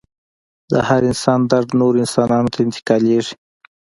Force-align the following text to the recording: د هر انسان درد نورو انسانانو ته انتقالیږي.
د 0.71 0.73
هر 0.87 1.01
انسان 1.09 1.39
درد 1.51 1.69
نورو 1.79 2.01
انسانانو 2.03 2.51
ته 2.53 2.59
انتقالیږي. 2.67 3.35